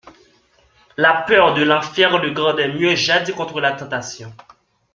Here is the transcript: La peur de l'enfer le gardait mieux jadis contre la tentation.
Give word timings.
La 0.97 1.13
peur 1.27 1.53
de 1.53 1.61
l'enfer 1.61 2.17
le 2.17 2.31
gardait 2.33 2.73
mieux 2.73 2.95
jadis 2.95 3.35
contre 3.35 3.61
la 3.61 3.73
tentation. 3.73 4.33